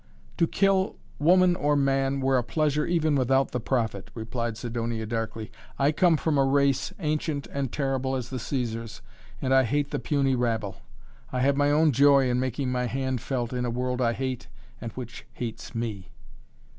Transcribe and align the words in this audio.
"To 0.37 0.47
kill 0.47 0.95
woman 1.19 1.55
or 1.55 1.75
man 1.75 2.21
were 2.21 2.39
a 2.39 2.43
pleasure 2.43 2.87
even 2.87 3.13
without 3.13 3.51
the 3.51 3.59
profit," 3.59 4.09
replied 4.15 4.57
Sidonia, 4.57 5.05
darkly. 5.05 5.51
"I 5.77 5.91
come 5.91 6.17
from 6.17 6.39
a 6.39 6.43
race, 6.43 6.91
ancient 6.99 7.45
and 7.53 7.71
terrible 7.71 8.15
as 8.15 8.31
the 8.31 8.37
Cæsars, 8.37 9.01
and 9.43 9.53
I 9.53 9.63
hate 9.63 9.91
the 9.91 9.99
puny 9.99 10.33
rabble. 10.33 10.77
I 11.31 11.41
have 11.41 11.55
my 11.55 11.69
own 11.69 11.91
joy 11.91 12.27
in 12.31 12.39
making 12.39 12.71
my 12.71 12.85
hand 12.87 13.21
felt 13.21 13.53
in 13.53 13.63
a 13.63 13.69
world 13.69 14.01
I 14.01 14.13
hate 14.13 14.47
and 14.81 14.91
which 14.93 15.27
hates 15.35 15.75
me!" 15.75 16.09